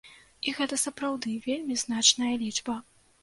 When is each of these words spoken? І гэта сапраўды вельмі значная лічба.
І 0.47 0.53
гэта 0.59 0.79
сапраўды 0.83 1.35
вельмі 1.47 1.77
значная 1.83 2.33
лічба. 2.47 2.79